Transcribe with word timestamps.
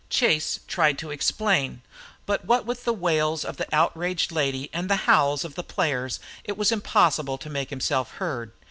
Chase 0.09 0.61
tried 0.67 0.97
to 0.97 1.11
explain, 1.11 1.83
but 2.25 2.43
what 2.43 2.65
with 2.65 2.85
the 2.85 2.91
wails 2.91 3.45
of 3.45 3.57
the 3.57 3.67
outraged 3.71 4.31
lady 4.31 4.67
and 4.73 4.89
the 4.89 4.95
howls 5.05 5.45
of 5.45 5.53
the 5.53 5.61
players 5.61 6.19
it 6.43 6.57
was 6.57 6.71
impossible 6.71 7.37
to 7.37 7.51
make 7.51 7.69
himself 7.69 8.13
heard. 8.13 8.51